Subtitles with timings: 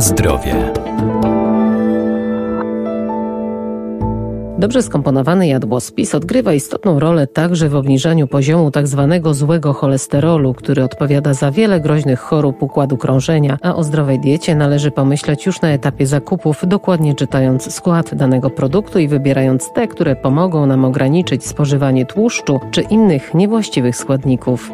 [0.00, 0.72] Zdrowie.
[4.58, 9.08] Dobrze skomponowany jadłospis odgrywa istotną rolę także w obniżaniu poziomu tzw.
[9.10, 14.54] Tak złego cholesterolu, który odpowiada za wiele groźnych chorób układu krążenia, a o zdrowej diecie
[14.54, 20.16] należy pomyśleć już na etapie zakupów, dokładnie czytając skład danego produktu i wybierając te, które
[20.16, 24.70] pomogą nam ograniczyć spożywanie tłuszczu czy innych niewłaściwych składników.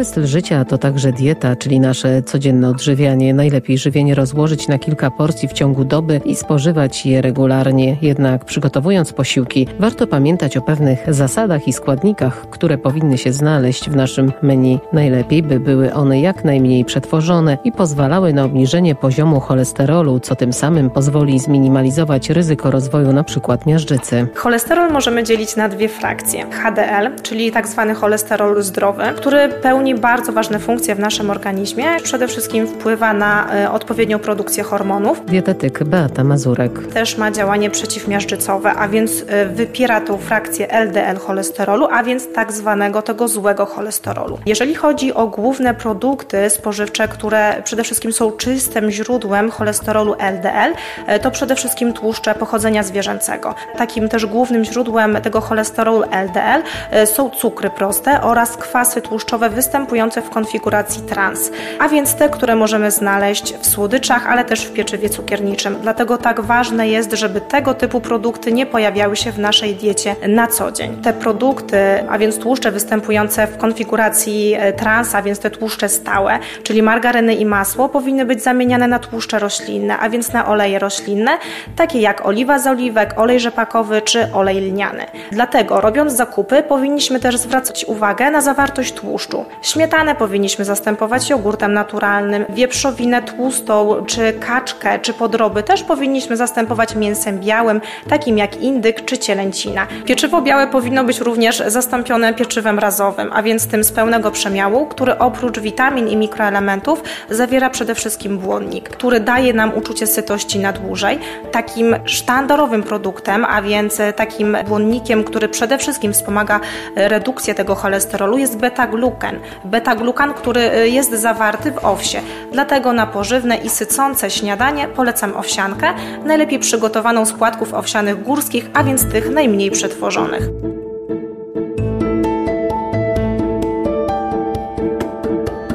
[0.00, 3.34] Zdrowy styl życia to także dieta, czyli nasze codzienne odżywianie.
[3.34, 7.96] Najlepiej żywienie rozłożyć na kilka porcji w ciągu doby i spożywać je regularnie.
[8.02, 13.96] Jednak przygotowując posiłki, warto pamiętać o pewnych zasadach i składnikach, które powinny się znaleźć w
[13.96, 14.78] naszym menu.
[14.92, 20.52] Najlepiej, by były one jak najmniej przetworzone i pozwalały na obniżenie poziomu cholesterolu, co tym
[20.52, 23.58] samym pozwoli zminimalizować ryzyko rozwoju np.
[23.66, 24.26] miażdżycy.
[24.34, 26.46] Cholesterol możemy dzielić na dwie frakcje.
[26.50, 31.86] HDL, czyli tak zwany cholesterol zdrowy, który pełni bardzo ważne funkcje w naszym organizmie.
[32.02, 35.24] Przede wszystkim wpływa na e, odpowiednią produkcję hormonów.
[35.26, 36.86] Dietetyk Beata Mazurek.
[36.86, 42.52] Też ma działanie przeciwmiażdżycowe, a więc e, wypiera tą frakcję LDL cholesterolu, a więc tak
[42.52, 44.38] zwanego tego złego cholesterolu.
[44.46, 50.74] Jeżeli chodzi o główne produkty spożywcze, które przede wszystkim są czystym źródłem cholesterolu LDL,
[51.06, 53.54] e, to przede wszystkim tłuszcze pochodzenia zwierzęcego.
[53.76, 56.62] Takim też głównym źródłem tego cholesterolu LDL
[57.06, 59.79] są cukry proste oraz kwasy tłuszczowe występujące
[60.22, 65.08] w konfiguracji trans, a więc te, które możemy znaleźć w słodyczach, ale też w pieczywie
[65.08, 65.76] cukierniczym.
[65.82, 70.46] Dlatego tak ważne jest, żeby tego typu produkty nie pojawiały się w naszej diecie na
[70.46, 70.96] co dzień.
[71.02, 71.78] Te produkty,
[72.08, 77.34] a więc tłuszcze występujące w konfiguracji e, trans, a więc te tłuszcze stałe, czyli margaryny
[77.34, 81.38] i masło, powinny być zamieniane na tłuszcze roślinne, a więc na oleje roślinne,
[81.76, 85.06] takie jak oliwa z oliwek, olej rzepakowy czy olej lniany.
[85.32, 89.44] Dlatego robiąc zakupy powinniśmy też zwracać uwagę na zawartość tłuszczu.
[89.70, 97.38] Śmietanę powinniśmy zastępować jogurtem naturalnym, wieprzowinę tłustą, czy kaczkę, czy podroby też powinniśmy zastępować mięsem
[97.38, 99.86] białym, takim jak indyk czy cielęcina.
[100.04, 105.18] Pieczywo białe powinno być również zastąpione pieczywem razowym, a więc tym z pełnego przemiału, który
[105.18, 111.18] oprócz witamin i mikroelementów zawiera przede wszystkim błonnik, który daje nam uczucie sytości na dłużej.
[111.52, 116.60] Takim sztandarowym produktem, a więc takim błonnikiem, który przede wszystkim wspomaga
[116.96, 122.20] redukcję tego cholesterolu jest beta-gluken beta-glukan, który y, jest zawarty w owsie.
[122.52, 125.94] Dlatego na pożywne i sycące śniadanie polecam owsiankę,
[126.24, 130.48] najlepiej przygotowaną z płatków owsianych górskich, a więc tych najmniej przetworzonych.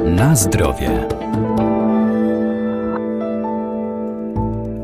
[0.06, 1.08] Na zdrowie.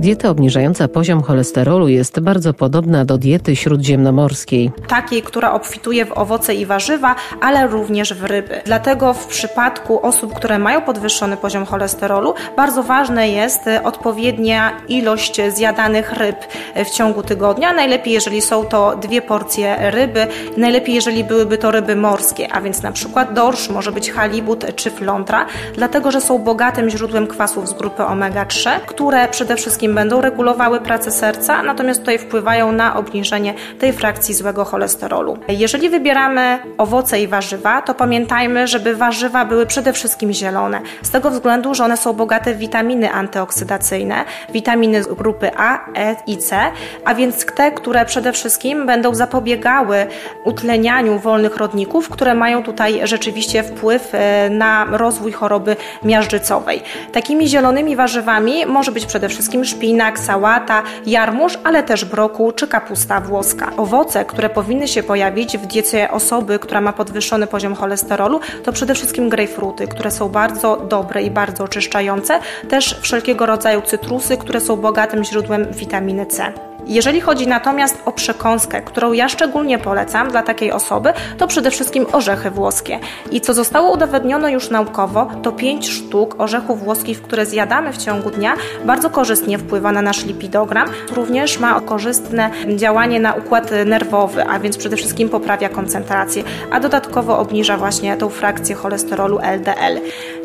[0.01, 4.71] Dieta obniżająca poziom cholesterolu jest bardzo podobna do diety śródziemnomorskiej.
[4.87, 8.61] Takiej, która obfituje w owoce i warzywa, ale również w ryby.
[8.65, 15.41] Dlatego w przypadku osób, które mają podwyższony poziom cholesterolu, bardzo ważna jest e, odpowiednia ilość
[15.49, 16.37] zjadanych ryb
[16.85, 17.73] w ciągu tygodnia.
[17.73, 22.81] Najlepiej, jeżeli są to dwie porcje ryby, najlepiej, jeżeli byłyby to ryby morskie, a więc
[22.81, 25.45] na przykład dorsz, może być halibut czy flądra,
[25.75, 31.11] dlatego że są bogatym źródłem kwasów z grupy omega-3, które przede wszystkim będą regulowały pracę
[31.11, 35.37] serca, natomiast tutaj wpływają na obniżenie tej frakcji złego cholesterolu.
[35.47, 41.29] Jeżeli wybieramy owoce i warzywa, to pamiętajmy, żeby warzywa były przede wszystkim zielone, z tego
[41.29, 46.57] względu, że one są bogate w witaminy antyoksydacyjne, witaminy grupy A, E i C,
[47.05, 50.07] a więc te, które przede wszystkim będą zapobiegały
[50.43, 56.81] utlenianiu wolnych rodników, które mają tutaj rzeczywiście wpływ e, na rozwój choroby miażdżycowej.
[57.11, 62.67] Takimi zielonymi warzywami może być przede wszystkim szpinak, szpinak, sałata, jarmuż, ale też brokuł czy
[62.67, 63.71] kapusta włoska.
[63.77, 68.95] Owoce, które powinny się pojawić w diecie osoby, która ma podwyższony poziom cholesterolu, to przede
[68.95, 72.39] wszystkim grejpfruty, które są bardzo dobre i bardzo oczyszczające,
[72.69, 76.70] też wszelkiego rodzaju cytrusy, które są bogatym źródłem witaminy C.
[76.87, 82.05] Jeżeli chodzi natomiast o przekąskę, którą ja szczególnie polecam dla takiej osoby, to przede wszystkim
[82.11, 82.99] orzechy włoskie.
[83.31, 88.29] I co zostało udowodnione już naukowo, to 5 sztuk orzechów włoskich, które zjadamy w ciągu
[88.29, 88.53] dnia,
[88.85, 90.89] bardzo korzystnie wpływa na nasz lipidogram.
[91.15, 97.39] Również ma korzystne działanie na układ nerwowy, a więc przede wszystkim poprawia koncentrację, a dodatkowo
[97.39, 100.01] obniża właśnie tą frakcję cholesterolu LDL.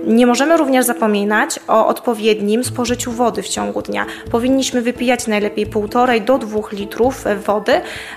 [0.07, 4.07] Nie możemy również zapominać o odpowiednim spożyciu wody w ciągu dnia.
[4.31, 7.73] Powinniśmy wypijać najlepiej 1,5 do 2 litrów wody.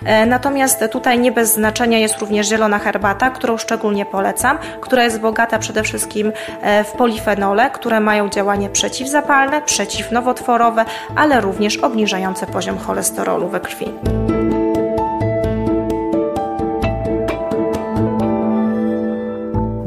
[0.05, 5.19] E, natomiast tutaj nie bez znaczenia jest również zielona herbata, którą szczególnie polecam, która jest
[5.19, 6.31] bogata przede wszystkim
[6.61, 13.85] e, w polifenole, które mają działanie przeciwzapalne, przeciwnowotworowe, ale również obniżające poziom cholesterolu we krwi.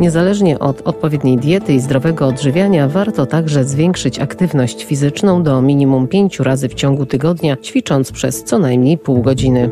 [0.02, 6.44] Niezależnie od odpowiedniej diety i zdrowego odżywiania, warto także zwiększyć aktywność fizyczną do minimum pięciu
[6.44, 9.70] razy w ciągu tygodnia, ćwicząc przez co najmniej pół godziny.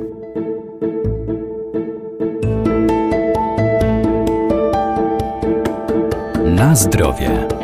[6.44, 7.59] Na zdrowie.